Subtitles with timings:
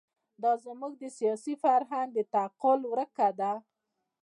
[0.43, 3.51] دا زموږ د سیاسي فرهنګ د تعقل ورکه ده.